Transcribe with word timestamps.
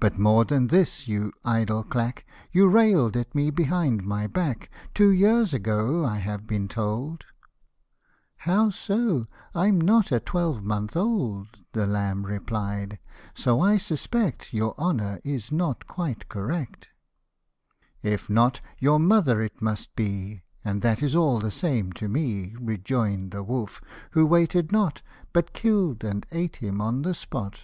But 0.00 0.18
more 0.18 0.44
than 0.44 0.66
this, 0.66 1.06
you 1.06 1.30
idle 1.44 1.84
clack, 1.84 2.26
You 2.50 2.66
rail'd 2.66 3.16
at 3.16 3.32
me 3.36 3.50
behind 3.50 4.04
my 4.04 4.26
back 4.26 4.68
Two 4.94 5.10
years 5.10 5.54
ago, 5.54 6.04
I 6.04 6.16
have 6.16 6.44
been 6.48 6.66
told;"" 6.66 7.24
How 8.48 8.70
so? 8.70 9.28
I'm 9.54 9.80
not 9.80 10.10
a 10.10 10.18
twelvemonth 10.18 10.96
old," 10.96 11.58
The 11.70 11.86
lamb 11.86 12.26
replied;" 12.26 12.98
so 13.36 13.60
I 13.60 13.76
suspect 13.76 14.52
Your 14.52 14.74
honour 14.76 15.20
is 15.22 15.52
not 15.52 15.86
quite 15.86 16.28
correct."" 16.28 16.88
If 18.02 18.28
not, 18.28 18.60
your 18.80 18.98
mother 18.98 19.40
it 19.40 19.62
must 19.62 19.94
be, 19.94 20.42
And 20.64 20.82
that 20.82 21.00
is 21.00 21.14
all 21.14 21.38
the 21.38 21.52
same 21.52 21.92
to 21.92 22.08
me," 22.08 22.56
Rejoin'd 22.58 23.30
the 23.30 23.44
wolf 23.44 23.80
who 24.10 24.26
waited 24.26 24.72
not, 24.72 25.02
But 25.32 25.54
kilTd 25.54 26.02
and 26.02 26.26
ate 26.32 26.56
him 26.56 26.80
on 26.80 27.02
the 27.02 27.14
spot. 27.14 27.60